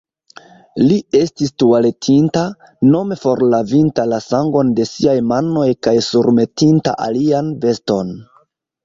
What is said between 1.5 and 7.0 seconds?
tualetinta, nome forlavinta la sangon de siaj manoj kaj surmetinta